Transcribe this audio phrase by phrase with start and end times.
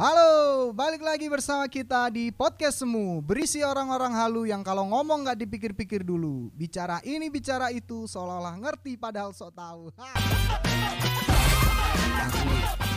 [0.00, 3.20] Halo, balik lagi bersama kita di podcast semu.
[3.20, 6.48] Berisi orang-orang halu yang kalau ngomong nggak dipikir-pikir dulu.
[6.56, 9.92] Bicara ini, bicara itu, seolah-olah ngerti padahal sok tahu.
[10.00, 10.08] Ha.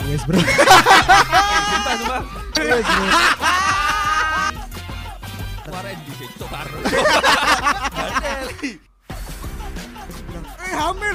[0.08, 0.39] Wes bro.
[0.39, 2.24] Sumpah, sumpah.
[10.55, 11.11] Eh hamil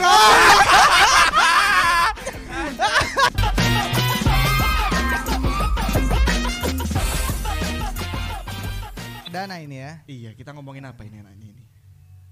[9.39, 9.47] ah.
[9.47, 11.67] Dana ini ya Iya, kita ngomongin apa ini anak ini?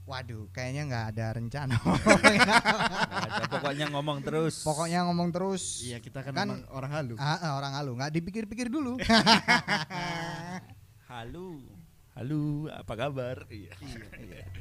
[0.07, 1.75] Waduh, kayaknya nggak ada rencana.
[3.27, 4.63] Ada pokoknya ngomong terus.
[4.63, 5.83] Pokoknya ngomong terus.
[5.83, 7.15] Iya, kita kan, Kan- orang halu.
[7.19, 9.03] Ah, ah, orang halu, nggak dipikir-pikir dulu.
[11.11, 11.59] Halo.
[12.15, 13.51] Halo, apa kabar?
[13.51, 13.75] Iya.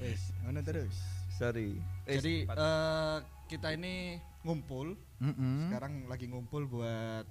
[0.02, 0.98] Wes, ngono terus.
[1.38, 1.77] Sorry.
[2.03, 4.98] Eh, Jadi eh, kita ini ngumpul.
[5.22, 5.70] Mm-mm.
[5.70, 7.30] Sekarang lagi ngumpul buat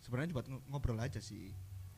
[0.00, 1.52] sebenarnya buat ng- ngobrol aja sih.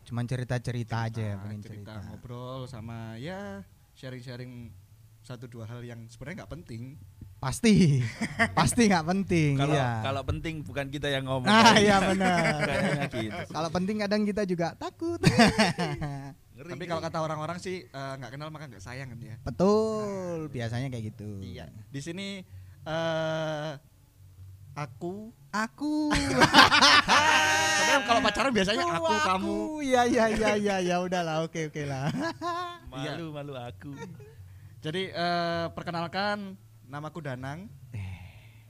[0.09, 2.09] Cuman cerita-cerita aja ya, Nah, pengen cerita, cerita.
[2.09, 3.60] ngobrol sama ya
[3.93, 4.73] sharing-sharing
[5.21, 6.96] satu dua hal yang sebenarnya nggak penting.
[7.37, 8.01] Pasti,
[8.59, 9.52] pasti nggak penting.
[9.60, 10.01] kalau iya.
[10.01, 11.45] kalau penting bukan kita yang ngomong.
[11.52, 12.57] Ah, iya benar.
[13.13, 13.52] Gitu.
[13.52, 15.21] Kalau penting kadang kita juga takut.
[15.21, 19.37] Ngeri, Tapi kalau kata orang-orang sih eh, nggak kenal maka nggak sayang kan ya.
[19.45, 21.45] Betul, biasanya kayak gitu.
[21.45, 21.69] Iya.
[21.93, 22.41] Di sini
[22.88, 23.71] eh
[24.73, 26.13] aku Aku,
[27.99, 31.82] kan kalau pacaran biasanya Tuh, aku, kamu Iya iya iya iya ya udahlah, oke oke
[31.82, 32.07] lah.
[32.93, 33.93] malu malu aku.
[34.79, 36.54] Jadi eh, perkenalkan
[36.87, 37.66] namaku Danang.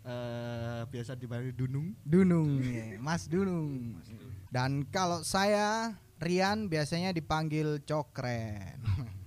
[0.08, 1.92] Eh, biasa dipanggil Dunung.
[2.00, 4.00] Dunung, ya, Mas Dunung.
[4.48, 8.80] Dan kalau saya Rian biasanya dipanggil Cokren.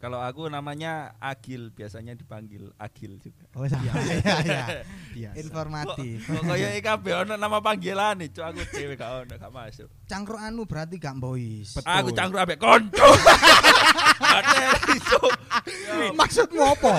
[0.00, 3.44] Kalau aku namanya Agil, biasanya dipanggil Agil juga.
[3.52, 4.16] Oh iya iya
[4.48, 4.64] iya.
[5.12, 5.36] Biasa.
[5.44, 6.24] Informatif.
[6.24, 9.92] Kok kaya IKB ono nama panggilan nih, cuk aku dhewe gak ono gak masuk.
[10.08, 11.76] Cangkruanmu berarti gak boys.
[11.76, 11.92] Betul.
[11.92, 13.08] Aku cangkruk ambek konco.
[16.16, 16.92] Maksudmu apa?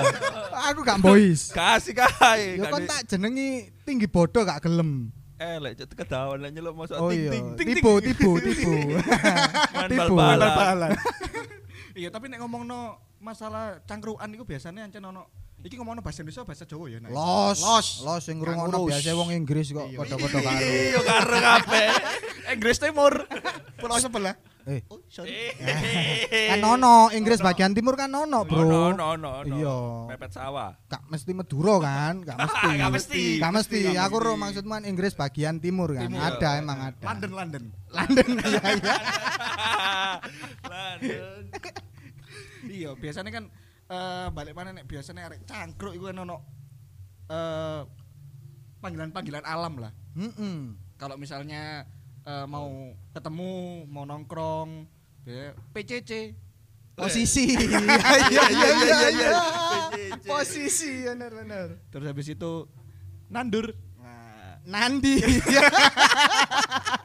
[0.70, 1.50] Aku gak boys.
[1.50, 2.54] Kasih kae.
[2.62, 5.10] Ya kan tak jenengi tinggi bodoh gak gelem.
[5.42, 7.66] Eh, lek cuk kedawan lek nyeluk masuk Oh ting iya, ting ting.
[7.74, 8.78] tipu tipu tipu.
[9.90, 10.14] Tipu.
[10.14, 10.94] bal-balan.
[11.92, 15.28] Iya, tapi nek ngomongno masalah cangkruan itu biasanya ancen ono
[15.62, 16.98] iki ngomongno bahasa Indonesia bahasa Jawa ya?
[17.06, 17.88] Los, Los.
[18.02, 19.98] los sing Gak ngrungokno biasa wong Inggris kok Iya.
[20.02, 20.58] padha-padha karo.
[20.58, 21.88] Iya karo kabeh.
[22.58, 23.12] Inggris Timur.
[23.78, 24.34] Pulau sebelah.
[24.62, 25.50] Eh, Oh, sorry.
[26.54, 28.62] kan ono Inggris bagian timur kan ono, Bro.
[28.62, 29.54] Ono ono ono ono.
[29.58, 29.78] Iya.
[30.14, 30.70] Pepet sawah.
[30.86, 32.22] Gak mesti Madura kan?
[32.22, 32.68] Gak mesti.
[32.78, 33.22] Gak mesti.
[33.38, 33.80] Gak mesti.
[33.98, 36.06] Aku ro maksudmu kan Inggris bagian timur kan?
[36.06, 36.22] Timur.
[36.22, 37.02] Ada emang ada.
[37.02, 37.64] London, London.
[37.90, 38.94] London iya iya.
[40.62, 41.42] London.
[42.66, 43.44] iya, biasanya kan
[43.92, 46.36] eh balik mana nek biasanya arek cangkruk iku kan ono
[47.28, 47.82] eh
[48.78, 49.92] panggilan-panggilan alam lah.
[50.12, 50.74] Heeh.
[50.96, 51.82] kalau misalnya
[52.26, 53.52] eh, mau ketemu
[53.90, 54.86] mau nongkrong
[55.26, 56.34] ya, PCC
[56.92, 57.48] Posisi.
[57.56, 57.88] Iya
[58.28, 59.30] iya iya iya iya.
[59.90, 60.28] PCC.
[60.28, 61.66] Posisi benar benar.
[61.88, 62.68] terus habis itu
[63.32, 65.16] nandur nah, Nandi.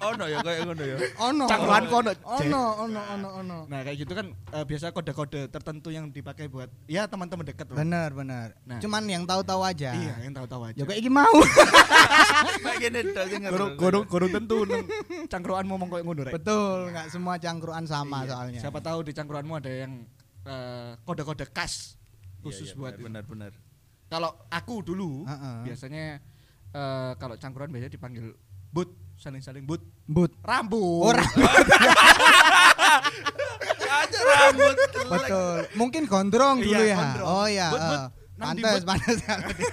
[0.00, 0.96] Ono ya kayak ngono ya.
[1.20, 1.44] Ono.
[1.44, 2.22] Cangkruan kono, Cek.
[2.24, 3.58] Ono ono ono ono.
[3.66, 8.10] nah kayak gitu kan eh, biasa kode-kode tertentu yang dipakai buat ya teman-teman dekat Benar
[8.12, 8.54] benar.
[8.62, 8.78] Nah.
[8.78, 9.90] Cuman yang tahu-tahu aja.
[9.92, 11.34] iya yang tahu-tahu aja Ya kayak iki mau.
[12.60, 14.56] Kayak gini tok sing Gorong gorong gorong tentu
[15.26, 18.60] cangkruan ngomong kayak ngono rek Betul, nggak semua cangkruan sama Iya, soalnya.
[18.60, 19.92] siapa tahu di cangkruanmu ada yang
[20.44, 21.98] eh, kode-kode khas
[22.38, 23.50] khusus buat benar benar.
[24.06, 25.56] kalau aku dulu Heeh.
[25.66, 26.04] biasanya
[26.70, 28.32] eh, kalau cangkruan biasanya dipanggil
[28.70, 31.26] but saling-saling but But rambut Orang
[33.88, 34.74] Aja rambut.
[35.12, 35.58] betul.
[35.74, 36.96] Mungkin gondrong dulu Iya, ya.
[36.96, 37.26] gondrong.
[37.26, 37.68] Oh iya.
[37.68, 38.08] But, but, eh.
[38.38, 39.18] Pantes pantes.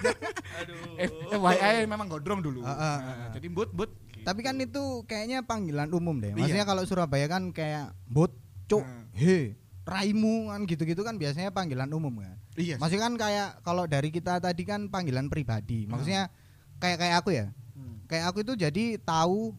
[0.59, 0.97] Aduh.
[0.97, 3.29] eh, FYI memang gondrong dulu Heeh, Nah, heeh.
[3.37, 3.91] jadi but but
[4.25, 6.33] Tapi kan itu kayaknya panggilan umum deh.
[6.33, 6.41] Iya.
[6.41, 8.33] Maksudnya kalau Surabaya kan kayak but,
[8.65, 9.05] cuk, Hmm.
[9.13, 9.53] he,
[9.85, 12.33] raimu kan gitu-gitu kan biasanya panggilan umum kan.
[12.57, 15.85] iya Maksudnya kan kayak kalau dari kita tadi kan panggilan pribadi.
[15.85, 16.33] Maksudnya
[16.75, 17.53] kayak kayak aku ya.
[18.05, 18.07] Hmm.
[18.07, 19.57] Kayak aku itu jadi tahu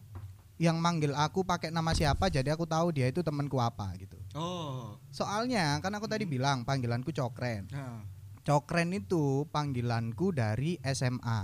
[0.57, 4.17] yang manggil aku pakai nama siapa jadi aku tahu dia itu temanku apa gitu.
[4.33, 7.69] oh Soalnya kan aku tadi bilang panggilanku Cokren.
[7.69, 8.01] nah.
[8.41, 11.41] Cokren itu panggilanku dari SMA.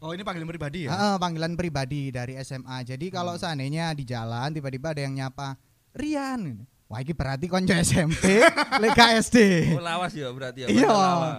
[0.00, 2.82] oh ini panggilan pribadi ya Heeh, panggilan pribadi dari SMA.
[2.82, 3.40] Jadi kalau Hmm.
[3.40, 5.56] seandainya di jalan tiba-tiba ada yang nyapa
[5.94, 6.66] Rian.
[6.92, 8.44] Wah, ini berarti konco SMP,
[8.76, 9.38] lega SD.
[9.72, 10.66] Oh, lawas ya berarti ya.
[10.68, 10.92] Iya,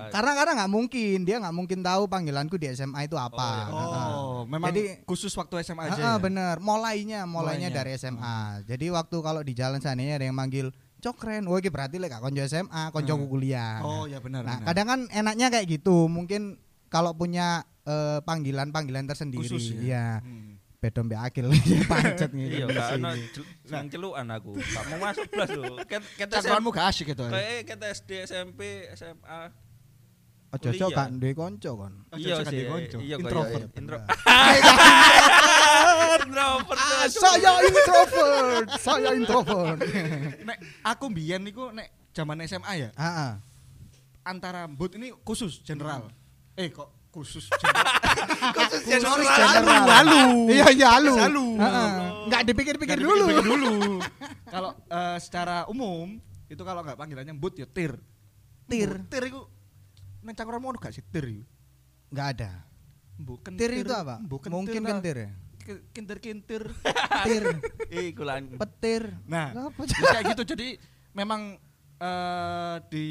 [0.10, 3.70] karena karena nggak mungkin dia nggak mungkin tahu panggilanku di SMA itu apa.
[3.70, 4.02] Oh, iya.
[4.10, 6.18] Oh memang Jadi- khusus waktu SMA aja Heeh, ya?
[6.18, 6.56] bener.
[6.58, 7.70] Mulainya, mulainya Mulainya.
[7.70, 8.66] dari SMA.
[8.66, 12.42] Jadi waktu kalau di jalan seandainya ada yang manggil Cokren, wah ini berarti lek konco
[12.42, 13.28] SMA, konco Hmm.
[13.28, 13.78] kuliah.
[13.84, 16.08] oh ya benar Nah, kadang kan enaknya kayak gitu.
[16.08, 16.58] Mungkin
[16.88, 19.44] kalau punya eh, panggilan-panggilan tersendiri.
[19.44, 19.78] Khusus ya?
[19.78, 20.08] Iya.
[20.18, 20.43] Hmm.
[20.84, 21.48] Beda mbek akil
[21.92, 22.52] pancet ngene.
[22.52, 24.52] Iya, gak ono cel- seneng celukan aku.
[24.60, 25.74] Gak mau masuk blas lho.
[25.88, 27.24] Ket Cangkruanmu gak asik gitu.
[27.24, 28.60] Kayak kita SD, SMP,
[28.92, 29.42] SMA.
[30.54, 30.98] Ojo-ojo kuliah.
[31.00, 31.94] gak duwe kanca kon.
[32.14, 32.60] Iya gak sih.
[33.00, 33.64] Iya kok, Introvert.
[33.64, 33.98] iya, Intro.
[34.24, 36.80] Ah, Introvert.
[37.10, 39.80] saya introvert, saya introvert.
[40.48, 43.32] Nek aku mbiyen niku nek zaman SMA ya, Heeh.
[44.24, 46.10] antara mbut ini khusus general.
[46.54, 47.86] Eh kok khusus general?
[48.58, 49.22] Khusus general.
[49.86, 50.50] Halu.
[50.50, 51.14] Iya, iya halu.
[51.14, 51.46] Halu.
[51.62, 51.92] Heeh.
[52.26, 53.24] Enggak dipikir-pikir Nggak dulu.
[53.30, 53.74] dipikir-pikir dulu.
[54.54, 56.18] Kalau eh, secara umum
[56.50, 57.98] itu kalau nggak panggilannya mbut ya tir.
[58.66, 59.06] Tir.
[59.10, 59.42] Tir itu
[60.26, 61.44] nang cangkruanmu ono gak sih tir itu?
[62.10, 62.52] Enggak ada.
[63.18, 64.18] Mbuk Tir itu apa?
[64.22, 65.32] mbuk Mungkin kentir ya.
[65.96, 66.64] Kintir-kintir.
[67.24, 67.44] Tir,
[67.94, 68.12] Eh,
[68.60, 69.16] petir.
[69.26, 69.72] Nah,
[70.12, 70.76] kayak gitu jadi
[71.16, 71.56] memang
[72.04, 73.06] eh di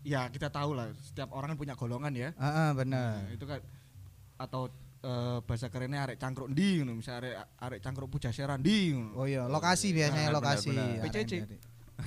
[0.00, 2.30] ya kita tahu lah setiap orang kan punya golongan ya.
[2.32, 3.28] Heeh, bener.
[3.28, 3.60] Nah, itu kan
[4.40, 4.72] atau
[5.04, 9.12] eh, bahasa kerennya arek cangkruk ndi ngono, misalnya arek arek cangkruk pujasera ndi ngono.
[9.20, 10.72] Oh iya, lokasi biasanya Benar, lokasi.
[10.72, 11.32] benar, PCC.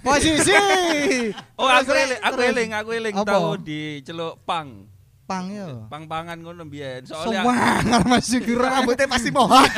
[0.01, 0.55] Posisi.
[1.61, 4.87] Oh, aku eling, aku eling, aku eling tahu di celuk pang.
[5.31, 5.69] Pang yo.
[5.88, 7.07] Pang-pangan ngono mbiyen.
[7.07, 9.72] Soalnya Semangat masih kira Rambutnya pasti mohak.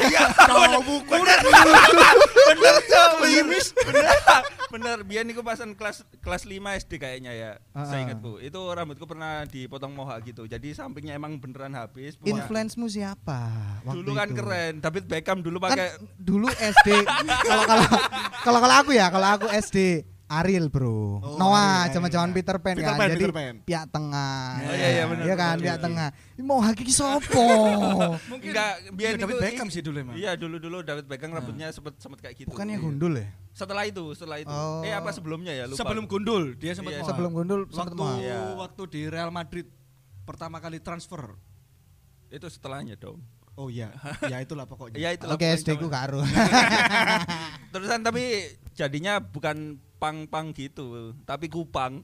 [0.49, 3.11] Kau buku bener Cok.
[3.23, 4.05] Limis bener
[4.73, 7.51] bener biar niku pasan kelas kelas 5 SD kayaknya ya
[7.85, 13.53] saya ingatku itu rambutku pernah dipotong mohak gitu jadi sampingnya emang beneran habis Influence-mu siapa?
[13.85, 14.37] waktu dulu kan itu?
[14.41, 17.05] keren David Beckham dulu Kan pakai dulu SD
[17.45, 17.85] kalau kalau
[18.41, 22.37] kalau kalau aku ya, kalau aku SD Ariel bro, Oh, Noah, zaman-zaman Ariel.
[22.37, 23.55] Peter Pan Peter kan, Pan, jadi Peter Pan.
[23.61, 25.85] pihak tengah, Oh, iya, iya, bener, Iya kan, bener, pihak bener.
[25.85, 26.07] tengah.
[26.41, 27.45] Mau hakiki sopo?
[28.31, 30.15] Mungkin enggak biar ya, David Beckham sih dulu emang.
[30.15, 32.83] iya dulu dulu David Beckham rambutnya sempet sempet kayak gitu Bukannya Iya.
[32.83, 33.27] gundul ya?
[33.51, 34.81] setelah itu setelah itu Oh.
[34.81, 37.05] eh apa sebelumnya ya lupa Sebelum gundul dia sempat Iya.
[37.05, 38.23] Sebelum gundul sempat waktu.
[38.23, 38.39] Iya.
[38.57, 39.69] waktu di Real Madrid
[40.23, 41.37] pertama kali transfer.
[42.27, 43.21] itu setelahnya dong
[43.53, 43.93] Oh iya,
[44.25, 44.97] ya itulah pokoknya.
[44.97, 46.25] ya itulah Oke, pokoknya SD ku karo.
[47.69, 48.23] terusan tapi
[48.73, 52.03] jadinya bukan pang-pang gitu tapi kupang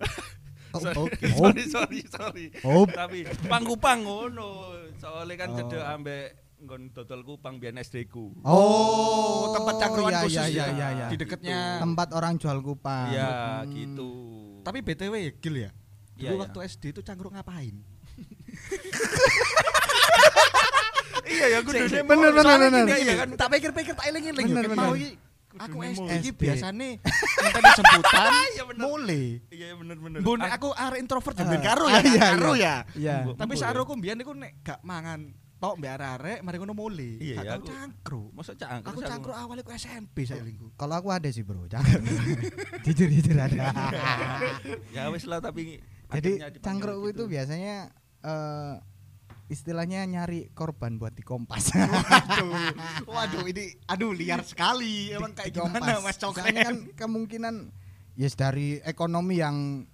[0.70, 1.26] Oh, sorry, oke.
[1.34, 2.86] sorry sorry sorry Oh.
[2.86, 5.56] tapi pang kupang ngono soalnya kan Oh.
[5.58, 6.24] cedek ambek
[6.60, 10.48] nggon dodol kupang biar SD ku Oh, tempat cangkruan iya, khusus iya, ya.
[10.48, 11.06] iya, iya, iya.
[11.08, 11.60] Di dekatnya.
[11.80, 13.10] Tempat orang jual kupang.
[13.10, 13.72] iya Hmm.
[13.72, 14.10] gitu
[14.60, 15.70] Tapi BTW ya Gil ya.
[16.14, 16.38] Dulu Iya, iya.
[16.38, 17.74] waktu SD itu cangkruk ngapain?
[21.26, 22.84] iya ya aku Bener, bener, bener.
[22.92, 24.70] Iya kan, tak pikir-pikir tak eling-eling Bener, ya.
[24.70, 24.88] bener.
[25.52, 26.38] Aku SD iki SD.
[26.38, 28.82] biasane ngenteni jemputan Iya, bener.
[28.82, 29.26] mulai.
[29.48, 31.48] iya bener bener nek aku arek introvert ya Ah.
[31.48, 32.62] ben karo Ah, ya, karo iya.
[32.62, 32.74] ya.
[32.94, 33.14] Iya.
[33.24, 33.34] Mbok.
[33.36, 33.62] Tapi Boleh.
[33.64, 35.20] saroku mbiyen niku nek gak mangan
[35.56, 37.12] tok mbek arek-arek mari ngono mulai.
[37.18, 38.28] Iya, iya, aku- cangkruk.
[38.32, 40.70] masa cangkruk Aku sih cangkruk awalnya ku SMP saya lingku.
[40.72, 42.00] Kalau aku ada sih bro, jangan.
[42.86, 43.68] jujur jujur ada.
[44.90, 47.22] ya wis lah tapi Jadi cangkrukku gitu.
[47.22, 48.74] itu biasanya eh
[49.50, 51.74] istilahnya nyari korban buat di kompas.
[51.74, 52.54] Waduh,
[53.04, 55.10] waduh ini aduh liar sekali.
[55.10, 56.54] Emang kayak Di gimana Mas Soalnya Cokren?
[56.54, 57.54] kan kemungkinan
[58.14, 59.84] yes dari ekonomi yang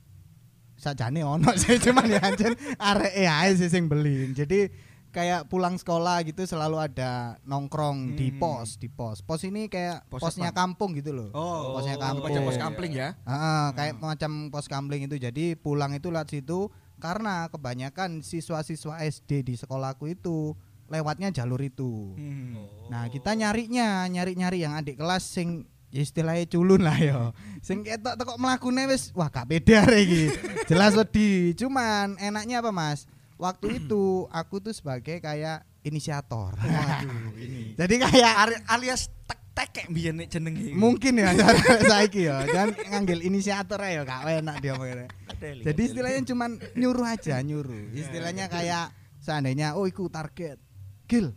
[0.76, 4.30] sajane ono sih cuman ya anjen arek ae sih sing beli.
[4.30, 4.68] Jadi
[5.08, 8.36] kayak pulang sekolah gitu selalu ada nongkrong di Hmm.
[8.36, 9.24] pos, di pos.
[9.24, 10.60] Pos ini kayak Pos posnya apa?
[10.60, 11.32] kampung gitu loh.
[11.32, 12.28] Oh, posnya kampung.
[12.28, 13.16] Baca pos kampling ya.
[13.24, 15.16] Ah, kayak macam pos kampling itu.
[15.16, 16.68] Jadi pulang itu lewat situ
[17.06, 20.58] karena kebanyakan siswa-siswa SD di sekolahku itu
[20.90, 22.18] lewatnya jalur itu.
[22.18, 22.66] Hmm.
[22.90, 27.30] Nah, kita nyarinya, nyari-nyari yang adik kelas sing ya istilahnya culun lah yo.
[27.62, 30.34] Sing ketok tekok mlakune wis wah gak beda iki.
[30.66, 31.54] Jelas wedi.
[31.54, 33.06] Cuman enaknya apa, Mas?
[33.38, 36.58] Waktu itu aku tuh sebagai kayak inisiator.
[36.58, 37.72] Waduh, ini.
[37.78, 40.76] Jadi kayak alias tek tekek biyen nek jenenge.
[40.76, 41.32] mungkin ya
[41.90, 42.44] saiki ya.
[42.44, 45.08] Jangan nganggil inisiator ya gak enak dia ngomongnya.
[45.40, 47.96] Jadi istilahnya cuman nyuruh aja, nyuruh.
[47.96, 48.92] Istilahnya kayak
[49.24, 50.60] seandainya oh iku target.
[51.08, 51.32] Gil.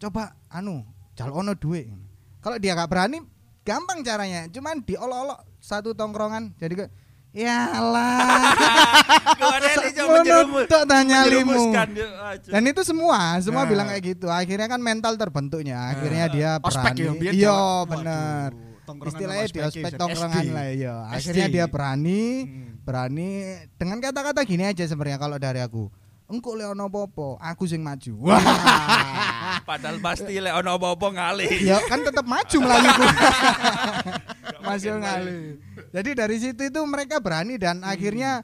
[0.00, 1.92] Coba anu, jalono duit.
[2.40, 3.20] Kalau dia gak berani
[3.60, 4.48] gampang caranya.
[4.48, 6.56] Cuman diolok-olok satu tongkrongan.
[6.56, 6.88] Jadi
[7.34, 8.54] ya lah.
[10.70, 11.74] Tok tanya limu.
[12.46, 13.68] Dan itu semua, semua Nah.
[13.68, 14.30] bilang kayak gitu.
[14.30, 15.90] Akhirnya kan mental terbentuknya.
[15.90, 17.26] Akhirnya dia Ospek berani.
[17.26, 17.58] ya, Iya,
[18.84, 20.94] tongkrongan Istilahnya di ospek ya, tongkrongan lah iya.
[21.08, 21.14] SD.
[21.16, 22.84] Akhirnya dia berani, Hmm.
[22.84, 23.28] berani
[23.74, 25.88] dengan kata-kata gini aja sebenarnya kalau dari aku.
[26.24, 28.12] Engko le ono apa-apa, aku sing maju.
[28.22, 28.40] Wah.
[29.62, 31.52] Padahal pasti lek ono apa-apa ngalih.
[31.60, 33.04] ya kan tetap maju melaluku.
[34.64, 35.60] Masih ngalih.
[35.92, 38.42] Jadi dari situ itu mereka berani dan akhirnya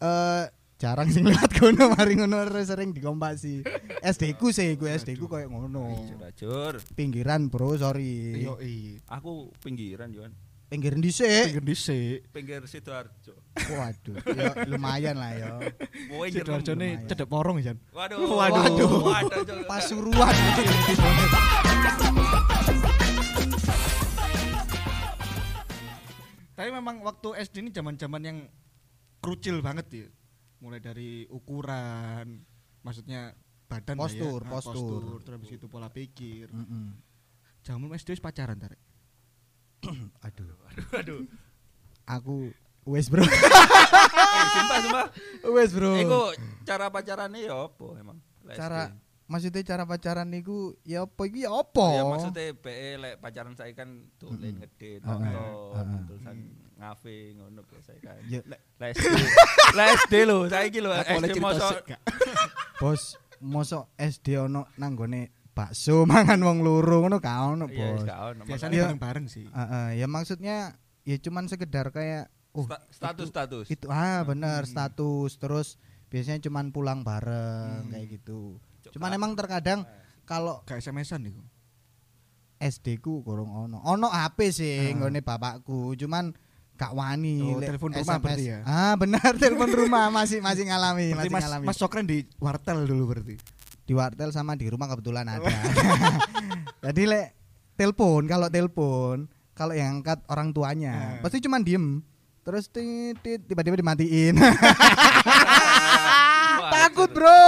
[0.00, 0.44] eh
[0.80, 3.66] jarang sing lewat kono mari ngono sering dikompasi.
[4.00, 5.92] SD ku sih, gue SD ku koyo ngono.
[6.16, 6.80] Bajur.
[6.96, 8.40] Pinggiran, Bro, sorry.
[8.40, 8.56] Yo.
[9.12, 10.32] Aku pinggiran Johan.
[10.70, 11.50] pinggir dhisik.
[11.50, 12.18] Pinggir dhisik.
[12.30, 13.34] pinggir Sidoarjo.
[13.58, 15.58] Waduh, ya lumayan lah ya.
[16.30, 17.74] Sidoarjo ne cedek porong Jan.
[17.90, 18.22] Waduh.
[18.22, 19.02] Waduh.
[19.02, 19.66] Waduh.
[19.66, 20.30] Pasuruan.
[26.60, 28.38] Tapi memang waktu SD ini zaman-zaman yang
[29.24, 30.08] krucil banget ya.
[30.60, 32.44] Mulai dari ukuran,
[32.84, 33.32] maksudnya
[33.64, 34.44] badan lah Postur, ya.
[34.44, 35.02] Ah, postur.
[35.24, 36.52] terus habis itu pola pikir.
[36.52, 37.00] Mm-mm.
[37.64, 38.76] Jaman SD wis pacaran tarik.
[40.28, 41.20] Aduh, Aduh, aduh.
[42.04, 42.52] aku
[42.84, 43.24] wes bro.
[44.30, 45.06] Eh, sumpah, sumpah.
[45.56, 45.96] wes bro.
[45.96, 46.20] Iku
[46.68, 48.20] cara pacarannya ya apa emang?
[48.52, 48.92] Cara.
[49.30, 51.86] Maksudnya cara pacaran niku ya apa iki ya apa?
[51.92, 54.58] Ya maksudnya BE lek pacaran saya kan dolen Mm-mm.
[54.58, 56.02] ngedit, Heeh.
[56.04, 56.36] tulisan
[56.74, 58.18] ngafe ngono biasa kan.
[58.26, 58.42] Ya,
[59.70, 60.14] Lah SD.
[60.24, 61.86] Lho, saiki lho SD mosok
[62.80, 63.02] bos,
[63.38, 68.02] mosok SD ono nanggone bakso mangan wong loro ngono gak ono, Iya, Bos.
[68.42, 69.46] Biasanya bareng-bareng sih.
[69.46, 73.66] Heeh, ya maksudnya ya cuman sekedar kayak oh Sta- status-status.
[73.68, 74.70] itu ah bener Hmm.
[74.70, 75.68] status terus
[76.08, 77.92] biasanya cuman pulang bareng Hmm.
[77.92, 78.58] kayak gitu.
[78.90, 79.16] Cuman Kak.
[79.16, 79.80] emang terkadang
[80.22, 81.42] kalau Kayak SMS-an niku.
[82.56, 83.80] SD ku kurang ono.
[83.80, 84.92] Ono HP sih Ah.
[84.92, 86.30] nggone bapakku, cuman
[86.74, 87.40] gak wani.
[87.46, 88.22] Oh, telepon rumah SMS.
[88.22, 88.58] berarti ya?
[88.62, 91.64] Ah, benar telepon rumah masih masih ngalami, Berarti masih Mas ngalami.
[91.66, 93.36] Mas Sokren di wartel dulu berarti.
[93.82, 95.48] Di wartel sama di rumah kebetulan ada.
[96.84, 97.26] Jadi lek
[97.74, 101.20] telepon, kalau telepon, kalau yang angkat orang tuanya, Ah.
[101.20, 102.04] pasti cuman diem.
[102.40, 104.36] Terus tiba-tiba dimatiin.
[106.80, 107.42] Takut, itu- Bro.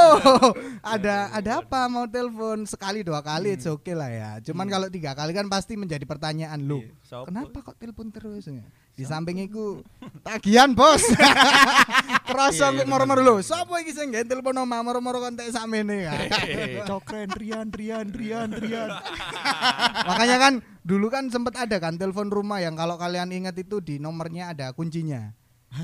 [0.94, 3.56] ada ada apa mau telepon sekali dua kali Hmm.
[3.56, 4.30] it's okay lah ya.
[4.42, 6.80] Cuman kalau tiga kali kan pasti menjadi pertanyaan lu.
[6.80, 7.26] Iya, sopo?
[7.28, 8.46] Kenapa kok telepon terus?
[8.92, 9.80] Di samping iku
[10.20, 11.00] tagihan, Bos.
[12.28, 13.34] Kerasa Iya, kok moro-moro lho.
[13.40, 16.14] Sopo iki sing nggawe telepon omah moro-moro kontek sakmene ya.
[16.88, 18.88] Sokren Rian Rian Rian Rian.
[20.02, 23.96] Makanya kan dulu kan sempet ada kan telepon rumah yang kalau kalian ingat itu di
[23.96, 25.32] nomornya ada kuncinya.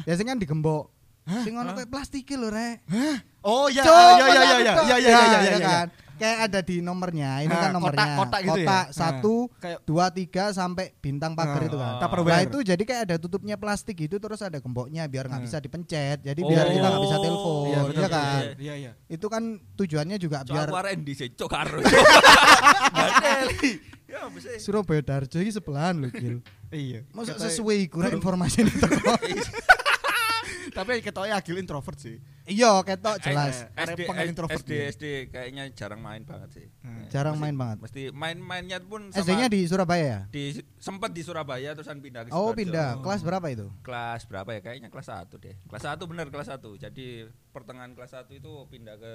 [0.05, 0.93] Biasanya kan digembok.
[1.29, 2.77] Sing ono kayak plastik lho, Rek.
[3.41, 5.59] Oh ya Cuk, ya ya ya masa ya aku ya kok- ya ya ya ya
[5.61, 5.89] kan.
[6.19, 7.31] Kayak ada di nomornya.
[7.41, 8.19] Ini kan nomornya.
[8.19, 8.67] kotak-kotak gitu ya?
[8.67, 8.91] Kotak Ah.
[8.91, 12.03] satu, Kayak dua, tiga sampai bintang pagar itu kan.
[12.03, 12.33] Tupperware.
[12.35, 16.19] Nah itu jadi kayak ada tutupnya plastik gitu terus ada gemboknya biar nggak bisa dipencet.
[16.21, 18.03] Jadi biar kita nggak bisa Oh, telepon, Iya iya betul.
[18.11, 18.43] kan?
[18.59, 18.93] Iya iya.
[19.07, 19.43] Itu kan
[19.73, 21.29] tujuannya juga Cok biar aku arek endi sih?
[21.31, 21.79] Cok karo.
[24.09, 24.49] Ya bisa.
[24.57, 26.41] Surabaya Darjo ini sebelahan loh, Gil.
[26.69, 27.05] Iya.
[27.07, 29.13] Katanya- sesuai rek informasi ini teko.
[30.79, 32.17] Tapi ketoknya agil introvert sih.
[32.45, 33.67] Iya, ketok jelas.
[33.69, 34.73] Eh, SD, pengen introvert SD.
[34.89, 36.67] SD kayaknya jarang main banget sih.
[36.81, 37.05] Hmm.
[37.09, 37.79] Jarang Mesti- main banget.
[37.83, 40.21] Mesti main-mainnya pun sama SD-nya di Surabaya ya?
[40.29, 40.45] di
[40.79, 42.97] sempat di Surabaya terusan pindah ke Oh, pindah.
[42.99, 43.67] Kelas berapa itu?
[43.83, 47.07] kelas berapa ya kayaknya kelas 1 deh kelas 1 bener kelas 1 jadi
[47.49, 49.15] pertengahan kelas 1 itu pindah ke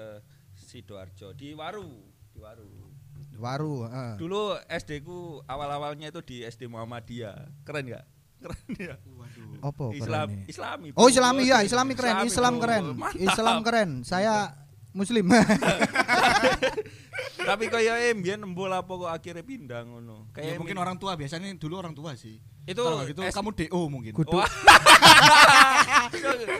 [0.54, 1.90] Sidoarjo di Waru
[2.28, 2.70] di Waru
[3.34, 4.14] Waru, heeh.
[4.16, 8.06] dulu SD ku awal-awalnya itu di SD Muhammadiyah keren gak
[8.44, 9.64] keren ya Waduh.
[9.64, 10.44] Opo Islam?
[10.46, 11.08] Islami Oh.
[11.08, 12.84] Islami ya, Islami keren, Islami, Islam keren.
[12.94, 13.16] Mantap.
[13.18, 13.90] Islam keren.
[14.04, 14.36] Saya
[14.92, 15.26] muslim.
[17.44, 21.48] tapi kayak mbiyen nembul apa kok akhirnya pindah ngono Ya, kayak mungkin orang tua biasanya
[21.56, 22.38] dulu orang tua sih.
[22.64, 24.12] itu Kalau gitu S- kamu DO mungkin.
[24.12, 24.40] Kudu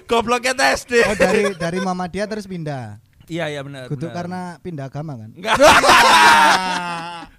[0.06, 3.00] gobloknya SD Oh, dari dari Muhammadiyah terus pindah.
[3.32, 5.32] Iya iya benar Kudu karena pindah agama kan.
[5.32, 5.56] Enggak.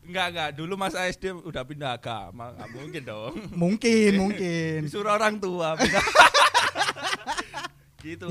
[0.08, 0.48] enggak, enggak.
[0.56, 2.52] Dulu masa SD udah pindah agama.
[2.54, 3.32] Enggak mungkin dong.
[3.62, 4.78] Mungkin, mungkin.
[4.86, 5.76] Disuruh orang tua.
[5.76, 6.04] pindah.
[8.04, 8.28] gitu.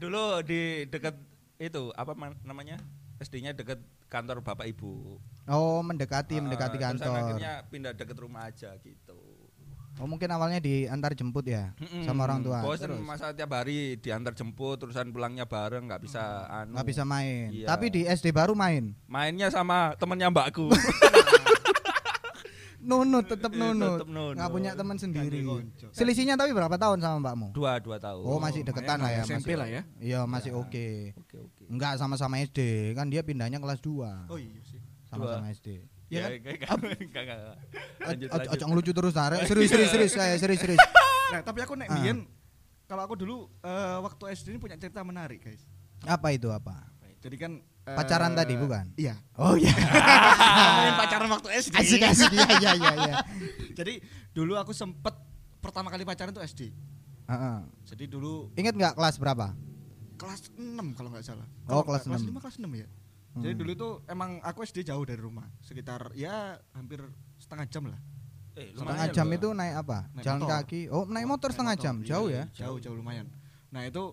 [0.00, 1.14] Dulu di dekat
[1.60, 2.80] itu apa man- namanya?
[3.20, 3.76] SD-nya dekat
[4.08, 5.20] kantor bapak ibu.
[5.44, 7.20] Oh, mendekati, mendekati Ah, terusan kantor.
[7.20, 9.19] Akhirnya pindah dekat rumah aja gitu.
[10.00, 12.64] Oh, mungkin awalnya diantar jemput ya sama orang tua.
[12.64, 16.72] Bosen Terus masa tiap hari diantar jemput terusan pulangnya bareng nggak bisa anu.
[16.72, 17.52] nggak bisa main.
[17.52, 17.68] Iya.
[17.68, 18.96] Tapi di SD baru main.
[19.04, 20.72] Mainnya sama temennya mbakku.
[22.80, 24.08] Nunut, tetep Iya, nunut.
[24.08, 25.44] Nggak punya teman sendiri.
[25.92, 27.52] Selisihnya tapi berapa tahun sama mbakmu?
[27.52, 28.24] dua dua tahun.
[28.24, 29.22] Oh, masih deketan lah ya.
[29.22, 29.82] SMP masih- lah ya.
[30.00, 31.12] Iya, masih oke.
[31.20, 31.62] Oke oke.
[31.68, 34.32] Enggak sama-sama SD, kan dia pindahnya kelas 2.
[34.32, 34.80] Oh iya sih.
[35.12, 35.84] Sama-sama SD.
[36.10, 36.34] Ya, kan?
[36.34, 37.56] enggak, enggak, enggak, enggak.
[38.00, 38.50] Lanjut, Ojo lanjut.
[38.52, 39.38] ojo ngelucu terus Arek.
[39.48, 40.80] Serius serius serius saya serius serius.
[41.30, 41.94] Nah, tapi aku nek Ah.
[41.94, 42.26] biyen
[42.84, 45.62] kalau aku dulu eh, waktu SD ini punya cerita menarik, guys.
[46.02, 46.90] Apa itu apa?
[47.20, 47.52] Jadi kan
[47.86, 48.90] eh, Pacaran tadi bukan?
[48.96, 49.14] Iya.
[49.36, 49.70] Oh iya.
[50.58, 51.74] Ngomongin pacaran waktu SD.
[51.76, 53.14] Asik asik iya iya iya iya.
[53.70, 55.14] Jadi dulu aku sempet
[55.58, 56.74] pertama kali pacaran tuh SD.
[57.24, 57.58] Heeh.
[57.86, 59.54] Jadi dulu Ingat nggak kelas berapa?
[60.16, 60.58] kelas 6
[60.92, 61.46] kalau nggak salah.
[61.64, 62.34] Oh, kelas nggak- 6.
[62.34, 62.88] Kelas 5 kelas 6 ya.
[63.32, 63.60] Jadi Hmm.
[63.60, 66.98] dulu tuh emang aku SD jauh dari rumah, sekitar ya hampir
[67.36, 68.00] setengah jam lah.
[68.52, 70.10] Eh, Setengah jam itu naik apa?
[70.10, 70.50] Naik Jalan motor.
[70.58, 70.80] kaki.
[70.88, 71.94] Oh, naik motor setengah Naik jam.
[71.96, 72.66] motor, Jauh iya, ya?
[72.66, 73.30] Jauh jauh lumayan.
[73.70, 74.04] Nah itu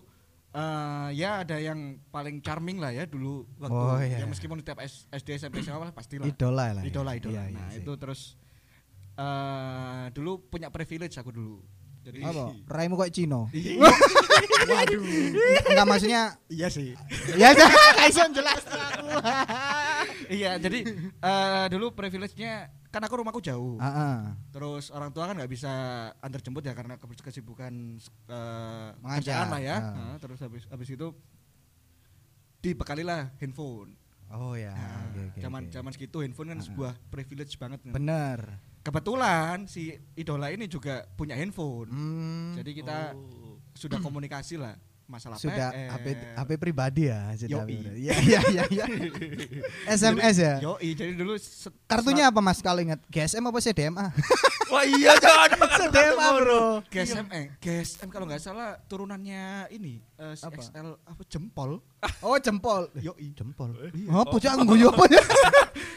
[0.48, 4.22] eh ya ada yang paling charming lah ya dulu waktu Oh, iya.
[4.22, 6.24] ya meskipun di tiap SD SMP SMA lah pasti lah.
[6.24, 6.80] Idola lah.
[6.80, 6.88] ya.
[6.88, 7.34] Idola idola.
[7.34, 7.82] Iya, iya nah sih.
[7.82, 8.20] itu terus
[9.14, 11.58] eh dulu punya privilege aku dulu.
[12.00, 12.54] Jadi Apa?
[12.64, 13.50] Raimu kok Cino?
[14.70, 15.02] Waduh.
[15.66, 16.94] Enggak maksudnya iya sih.
[17.40, 17.52] ya
[17.98, 18.62] Kaison jelas.
[20.38, 20.78] iya, jadi
[21.18, 23.76] eh dulu privilege-nya kan aku rumahku jauh.
[23.76, 24.16] Heeh.
[24.48, 25.72] Terus orang tua kan nggak bisa
[26.18, 29.76] antar jemput ya karena kes- kesibukan eh Mengajar, kerjaan lah ya.
[29.76, 29.92] ah.
[29.92, 31.08] Nah, terus habis habis itu
[32.58, 33.94] dibekalilah handphone.
[34.28, 34.72] Oh ya.
[34.72, 35.72] Nah, oke, oke, zaman oke.
[35.72, 36.64] zaman segitu handphone kan Ah.
[36.64, 37.80] sebuah privilege banget.
[37.86, 38.60] Bener.
[38.78, 41.88] Kebetulan si idola ini juga punya handphone.
[41.88, 43.60] Hmm, Jadi kita Oh.
[43.72, 44.74] sudah komunikasi lah
[45.08, 45.88] masalah sudah PR.
[45.90, 47.32] HP HP pribadi ya.
[47.34, 47.64] Iya
[48.20, 48.84] iya iya iya.
[49.98, 50.54] SMS ya.
[50.60, 51.34] Yoi, jadi dulu
[51.88, 53.00] Kartunya apa Mas kalau ingat?
[53.08, 54.12] GSM apa CDMA?
[54.72, 55.48] Wah iya jangan
[55.80, 56.62] CDMA, Bro.
[56.92, 60.04] GSM eh GSM kalau nggak salah turunannya ini
[60.36, 60.60] si Apa?
[60.60, 61.80] XL apa jempol.
[62.20, 62.92] Oh, jempol.
[62.94, 63.32] Yoi.
[63.32, 63.72] Jempol.
[63.90, 64.12] Iya.
[64.12, 65.22] Apa cak ngguyu apa ya?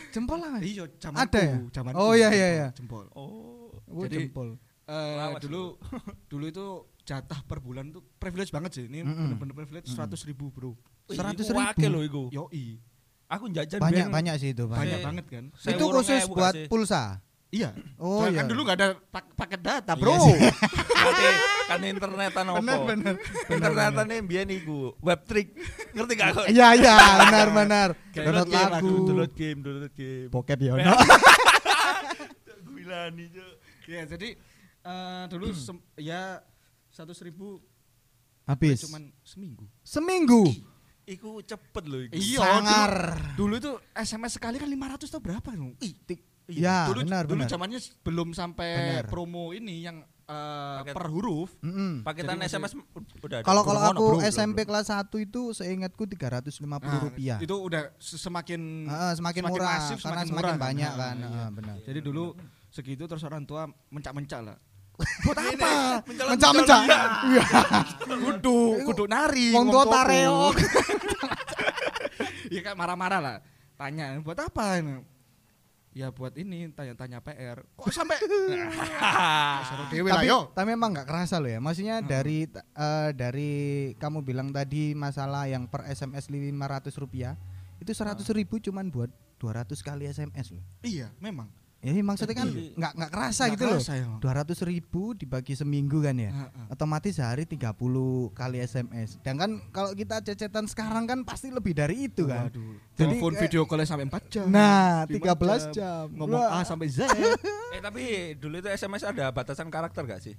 [0.09, 0.49] Jempol lah.
[0.55, 0.63] Mas.
[0.63, 1.55] Iya, zamanku, Ada ya?
[1.69, 2.67] zamanku, Oh, iya, iya, jempol, iya.
[2.73, 3.05] Jempol.
[3.11, 3.75] Oh.
[3.91, 4.49] Oh, Jadi- jempol.
[4.91, 5.79] Eh, Lawas dulu
[6.27, 6.65] dulu itu
[7.03, 8.83] jatah per bulan tuh privilege banget sih.
[8.85, 9.15] Ini Mm-mm.
[9.33, 10.73] bener-bener privilege seratus ribu bro.
[11.07, 11.91] 100 iku wakil ribu.
[11.91, 12.23] loh iku.
[12.31, 12.79] Yoi.
[13.27, 14.79] Aku jajan Banyak banyak sih itu, banyak.
[14.81, 15.43] Banyak banget kan.
[15.55, 16.67] saya Itu khusus buat kasih.
[16.67, 17.03] pulsa.
[17.47, 17.75] Iya.
[17.97, 18.39] Oh Soalnya iya.
[18.39, 20.15] kan dulu nggak ada pak- paket data Iya bro.
[20.17, 20.35] sih.
[21.01, 21.25] Berarti
[21.65, 22.59] kan internetan opo?
[22.59, 23.15] Bener, bener.
[23.49, 25.55] Internetan biyen iku web trick.
[25.91, 26.45] Ngerti gak kok?
[26.47, 27.87] Iya iya, benar benar.
[28.15, 28.95] Download game, lagu.
[29.01, 30.27] download game, download game.
[30.27, 30.91] Bokep ya ono.
[32.71, 33.53] Gilani, Cuk.
[33.85, 34.29] Iya, jadi
[34.81, 36.39] eh, dulu sem- ya
[36.91, 37.57] seratus ribu
[38.43, 38.83] Habis.
[38.83, 39.65] cuman seminggu.
[39.81, 40.43] Seminggu.
[41.03, 42.13] Iku cepet loh iku.
[42.13, 42.93] Iya, Sangar.
[43.33, 45.73] Dulu itu SMS sekali kan 500 tau berapa lu?
[45.79, 47.49] Ih, Tik- Ya, dulu, benar dulu benar.
[47.49, 48.69] zamannya belum sampai
[48.99, 49.05] Benar.
[49.07, 50.93] promo ini yang eh, Paket.
[50.93, 51.49] per huruf.
[51.59, 52.03] Mm-mm.
[52.03, 52.71] Paketan Jadi SMS
[53.17, 53.45] udah ada.
[53.45, 54.69] Kalau kalau aku bro, SMP belum.
[54.69, 57.37] kelas 1 itu seingatku 350 Nah, rupiah.
[57.37, 60.59] Itu udah se- semakin Heeh, semakin, semakin murah masif, karena semakin semakin murah kan.
[60.61, 61.15] banyak Nah, kan.
[61.15, 61.27] iya.
[61.29, 61.75] Heeh, benar.
[61.81, 62.23] Jadi dulu
[62.67, 64.57] segitu terus orang tua mencak-mencak lah.
[65.23, 65.71] Buat apa?
[66.05, 66.81] Mencak-mencak.
[67.27, 67.45] Iya.
[68.05, 69.51] Kudu kudu nari.
[69.53, 70.55] Wong tua tareok.
[72.51, 73.37] Iya kan marah-marah lah.
[73.79, 74.99] Tanya, buat apa ini?
[75.91, 77.63] Ya buat ini tanya-tanya PR.
[77.79, 80.51] Kok sampai lah tapi, yo.
[80.51, 81.63] tapi memang nggak kerasa loh ya.
[81.63, 82.07] Maksudnya Hmm.
[82.07, 83.51] dari eh, dari
[83.95, 87.39] kamu bilang tadi masalah yang per SMS 500 rupiah
[87.79, 90.63] itu 100 ribu cuman buat 200 kali SMS loh.
[90.83, 91.47] Iya, memang.
[91.81, 93.81] Ya maksudnya kan nggak nggak kerasa Nggak gitu loh.
[93.81, 94.05] kerasa ya.
[94.21, 96.29] 200 ribu dibagi seminggu kan ya.
[96.29, 96.65] Heeh.
[96.69, 97.73] Otomatis sehari 30
[98.37, 99.17] kali SMS.
[99.25, 102.53] Dan kan kalau kita cecetan sekarang kan pasti lebih dari itu kan.
[102.53, 102.77] Waduh.
[102.93, 104.45] Jadi Telepon video call sampai 4 jam.
[104.45, 106.05] Nah, 5 13 jam.
[106.13, 106.61] Ngomong Wah.
[106.61, 107.01] A sampai Z.
[107.73, 110.35] Eh tapi dulu itu SMS ada batasan karakter gak sih?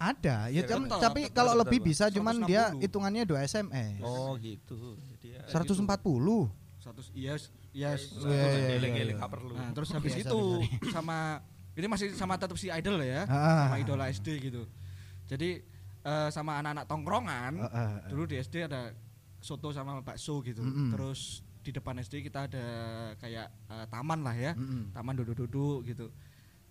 [0.00, 2.88] Ada, ya cam- tetap, tapi kalau lebih bisa cuman dia 160.
[2.88, 4.00] hitungannya 2 SMS.
[4.00, 4.96] Oh gitu.
[5.12, 5.84] Jadi ya 140.
[5.84, 6.59] 100
[8.78, 9.22] Elek-elek iya.
[9.22, 9.54] gak perlu.
[9.54, 10.40] Nah, terus habis itu
[10.90, 11.40] sama
[11.78, 13.24] ini masih sama tetap si idol ya.
[13.30, 13.70] Ah.
[13.70, 14.66] Sama idola SD gitu.
[15.30, 15.62] Jadi
[16.04, 17.52] eh, sama anak-anak tongkrongan.
[17.62, 18.08] Ah, ah, ah.
[18.10, 18.90] Dulu di SD ada
[19.40, 20.60] soto sama bakso gitu.
[20.60, 20.90] Mm-mm.
[20.92, 22.66] Terus di depan SD kita ada
[23.16, 24.52] kayak eh, taman lah ya.
[24.58, 24.90] Mm-mm.
[24.92, 26.10] Taman duduk-duduk gitu.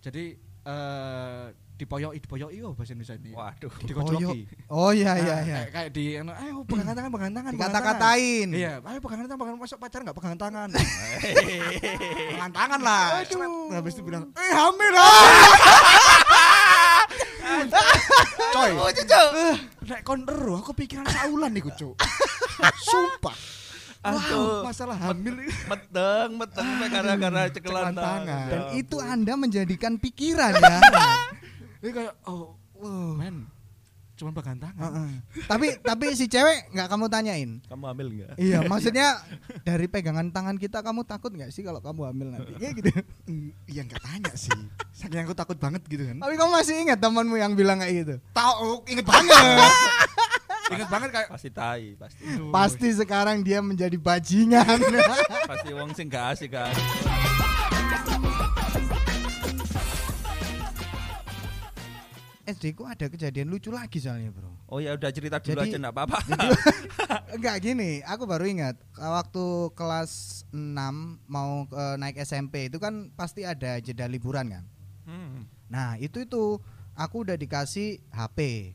[0.00, 1.44] Jadi eh
[1.80, 3.32] dipoyoki dipoyoki oh bahasa Indonesia ini.
[3.32, 3.72] Waduh.
[3.88, 4.40] Dikocloki.
[4.68, 5.56] Oh iya iya Nah, iya.
[5.56, 7.52] Kayak, kayak di anu, ayo pegangan tangan, pegangan tangan.
[7.56, 8.48] pegangan tangan." Dikata-katain.
[8.52, 10.68] Iya, ayo pegangan tangan, pegangan masuk pacaran enggak pegangan tangan.
[12.30, 13.06] pegangan tangan lah.
[13.24, 13.40] Aduh.
[13.72, 15.08] Nah, Habis itu bilang, "Eh, hamil lah."
[18.50, 18.70] Coy.
[19.90, 21.94] Nek kon aku pikiran saulan iku, Cuk.
[22.90, 23.36] Sumpah.
[24.00, 24.59] Aduh.
[24.59, 25.34] Wow, masalah hamil.
[25.66, 28.06] Meteng, meteng gara-gara cekelan cekelan tangan.
[28.06, 28.46] tangan.
[28.46, 28.96] Dan Ya itu.
[29.02, 30.78] Anda menjadikan pikiran ya.
[31.82, 33.50] Ini kayak oh, wow, men.
[34.14, 34.80] Cuman pegangan tangan.
[34.84, 35.10] Heeh.
[35.50, 37.50] tapi tapi si cewek nggak kamu tanyain.
[37.66, 38.36] Kamu hamil enggak?
[38.38, 39.18] Iya, maksudnya
[39.66, 42.52] dari pegangan tangan kita kamu takut nggak sih kalau kamu hamil nanti?
[42.60, 42.90] Kayak gitu.
[43.26, 44.54] Mm, Iya enggak tanya sih.
[44.94, 46.20] Saking aku takut banget gitu kan.
[46.20, 48.14] Tapi kamu masih ingat temanmu yang bilang kayak gitu?
[48.36, 49.34] Tahu, inget banget.
[50.70, 52.22] Inget banget kayak Pasti tai, pasti.
[52.50, 54.78] Pasti sekarang dia menjadi bajingan.
[55.50, 56.70] Pasti wong sing gak asik kan.
[62.50, 64.50] SD ku ada kejadian lucu lagi soalnya, Bro.
[64.66, 66.18] Oh ya udah cerita dulu Jadi- aja enggak apa-apa.
[67.30, 70.74] Enggak gini, aku baru ingat waktu kelas 6
[71.30, 74.64] mau eh, naik SMP itu kan pasti ada jeda liburan kan.
[75.06, 75.46] Hmm.
[75.70, 76.58] Nah, itu itu
[76.98, 78.72] aku udah dikasih HP.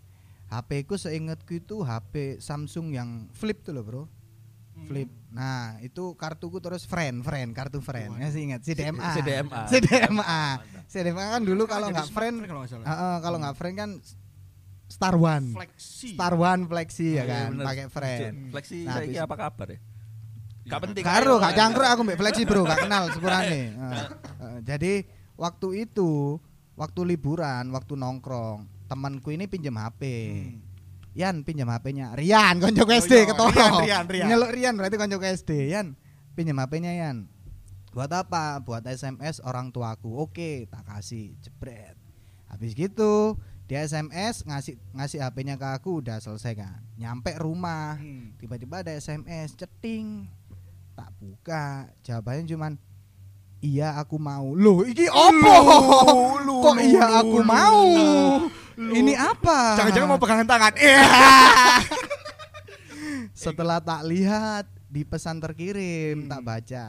[0.56, 4.04] HP ku seingatku itu HP Samsung yang flip tuh loh, Bro.
[4.86, 5.08] Flip.
[5.32, 8.12] Nah, itu kartuku terus friend, friend, kartu friend.
[8.12, 9.12] Masih ingat CDMA.
[9.14, 9.62] CDMA.
[9.68, 10.44] CDMA.
[10.86, 12.86] CDMA kan dulu kalau nggak friend, kalau nggak salah.
[12.86, 13.90] Heeh, kalau nggak friend kan
[14.86, 15.56] Star One.
[15.56, 16.14] Flexi.
[16.14, 18.36] Star One Flexi ya Iya, kan, pakai friend.
[18.54, 19.80] Fleksi Nah, habis- apa kabar ya?
[20.66, 21.04] Gak penting.
[21.06, 23.62] Karo, gak cangkruk aku mbak Flexi bro, gak kenal sepurane.
[24.70, 25.06] Jadi
[25.38, 26.42] waktu itu
[26.74, 30.02] waktu liburan, waktu nongkrong, temanku ini pinjam HP.
[30.04, 30.62] Hmm.
[31.16, 32.12] Yan pinjam HP-nya.
[32.14, 33.56] Rian konco Oh SD iya, ketoro.
[33.56, 34.28] Rian, Rian, Rian.
[34.28, 35.52] Nyeluk Rian berarti konco SD.
[35.72, 35.96] Yan
[36.36, 37.32] pinjam HP-nya Yan.
[37.96, 38.60] Buat apa?
[38.60, 40.20] Buat SMS orang tuaku.
[40.20, 41.32] Oke, tak kasih.
[41.40, 41.96] Jebret.
[42.52, 43.40] Habis gitu,
[43.72, 46.84] dia SMS ngasih ngasih HP-nya ke aku udah selesai kan.
[47.00, 48.36] Nyampe rumah, Hmm.
[48.36, 50.28] tiba-tiba ada SMS ceting.
[50.96, 52.74] Tak buka, jawabannya cuman
[53.64, 54.54] Iya aku mau.
[54.54, 55.56] Loh, iki opo?
[56.46, 57.82] lu, Kok iya aku mau?
[58.78, 58.92] Lu.
[58.94, 59.80] Ini apa?
[59.80, 60.74] Jangan-jangan mau pegangan tangan.
[60.82, 61.04] Iya.
[63.32, 66.30] Setelah tak lihat di pesan terkirim, Hmm.
[66.30, 66.86] tak baca.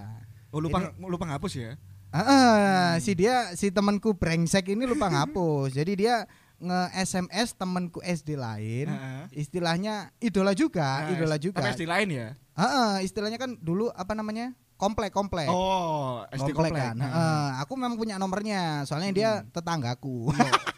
[0.49, 1.73] Oh lupa lupa ngapus ya.
[2.09, 5.75] Ah, si dia si temanku brengsek ini lupa ngapus.
[5.75, 6.25] Jadi dia
[6.57, 8.89] nge SMS temanku SD lain.
[8.89, 9.23] Heeh.
[9.37, 11.61] Istilahnya idola juga, Nah, idola juga.
[11.61, 12.29] Tapi SD lain ya.
[12.57, 14.57] Heeh, istilahnya kan dulu apa namanya?
[14.77, 15.49] Komplek, komplek.
[15.49, 16.85] Oh, SD komplek komplek.
[16.85, 16.97] kan.
[16.97, 19.49] Heeh, aku memang punya nomornya, soalnya dia Hmm.
[19.51, 20.33] tetanggaku.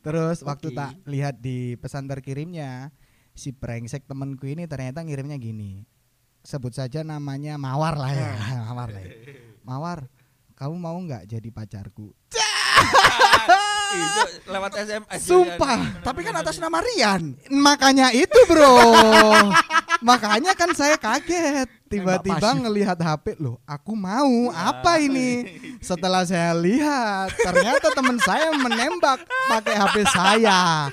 [0.00, 0.76] Terus waktu Oke.
[0.78, 2.88] tak lihat di pesan terkirimnya,
[3.36, 5.84] si brengsek temanku ini ternyata ngirimnya gini.
[6.42, 8.32] Sebut saja namanya Mawar lah ya,
[8.70, 9.02] Mawar lah.
[9.04, 9.12] ya.
[9.62, 9.98] Mawar,
[10.56, 12.10] kamu mau nggak jadi pacarku?
[13.92, 15.20] Itu lewat SMS.
[15.20, 15.80] Sumpah.
[16.00, 17.36] Tapi kan atas nama Rian.
[17.52, 18.80] Makanya itu bro.
[20.08, 21.68] Makanya kan saya kaget.
[21.92, 25.44] Tiba-tiba ngelihat HP Loh aku mau apa ini?
[25.84, 29.20] Setelah saya lihat Ternyata teman saya menembak
[29.52, 30.88] pakai HP saya.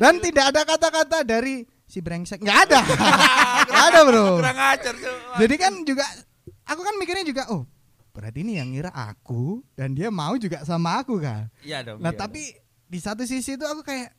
[0.00, 2.40] Dan tidak ada kata-kata dari si brengsek.
[2.40, 2.80] Nggak ada.
[3.68, 4.26] Nggak ada bro.
[4.40, 5.16] Kurang ajar tuh.
[5.38, 6.04] jadi kan juga
[6.64, 7.68] aku kan mikirnya juga oh
[8.14, 11.98] berarti ini yang ngira aku dan dia mau juga sama aku kan Iya dong.
[11.98, 12.54] Nah iya tapi
[12.86, 14.14] di satu sisi itu aku kayak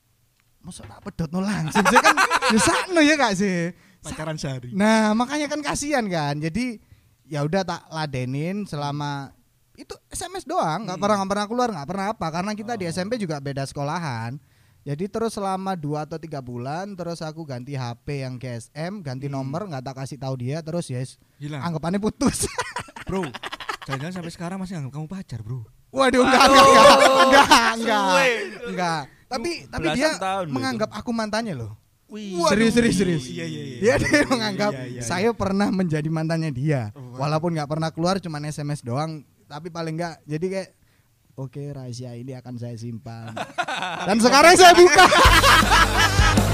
[0.60, 2.12] masa tak pedot no langsung sih kan
[2.52, 3.72] ya sakno ya gak sih.
[4.02, 4.70] Pacaran sehari.
[4.72, 6.38] Nah makanya kan kasihan kan.
[6.38, 6.78] Jadi
[7.26, 9.32] ya udah tak ladenin selama
[9.74, 11.02] itu SMS doang nggak Hmm.
[11.02, 12.92] pernah nggak pernah keluar nggak pernah apa karena kita di Oh.
[12.92, 14.36] SMP juga beda sekolahan.
[14.84, 19.40] Jadi terus selama dua atau tiga bulan terus aku ganti HP yang GSM ganti Hmm.
[19.40, 21.64] nomor nggak tak kasih tahu dia terus yes Hilang.
[21.64, 22.44] anggapannya putus.
[23.06, 23.24] Bro.
[23.86, 25.62] Jangan-jangan sampai sekarang masih anggap kamu pacar, Bro.
[25.94, 26.88] Waduh enggak enggak enggak
[27.24, 28.04] enggak enggak
[28.68, 29.02] enggak.
[29.26, 30.10] Tapi tapi dia
[30.50, 31.72] menganggap aku mantannya loh.
[32.10, 32.38] Wih.
[32.54, 33.24] Serius serius serius.
[33.30, 33.78] Iya, iya, iya.
[33.82, 35.02] Dia Iya, dia iya, menganggap iya, iya, iya.
[35.02, 36.94] saya pernah menjadi mantannya dia.
[36.94, 40.70] Oh, Walaupun nggak pernah keluar cuman SMS doang, tapi paling enggak jadi kayak
[41.36, 43.36] Oke rahasia ini akan saya simpan
[44.08, 45.04] Dan sekarang saya buka